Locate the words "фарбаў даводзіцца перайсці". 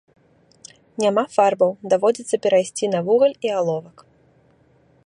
1.35-2.85